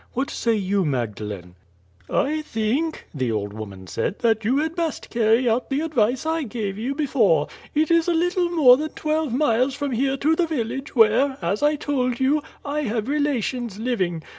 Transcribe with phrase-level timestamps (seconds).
[0.13, 1.53] What say you, Magdalene?"
[2.09, 6.41] "I think," the old woman said, "that you had best carry out the advice I
[6.41, 7.47] gave before.
[7.75, 11.61] It is a little more than twelve miles from here to the village where, as
[11.61, 14.23] I told you, I have relations living.